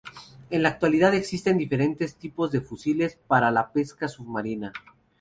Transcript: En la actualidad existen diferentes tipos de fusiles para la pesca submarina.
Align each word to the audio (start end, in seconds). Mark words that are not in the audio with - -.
En 0.49 0.63
la 0.63 0.69
actualidad 0.69 1.13
existen 1.13 1.59
diferentes 1.59 2.15
tipos 2.15 2.49
de 2.51 2.59
fusiles 2.61 3.19
para 3.27 3.51
la 3.51 3.71
pesca 3.71 4.07
submarina. 4.07 4.73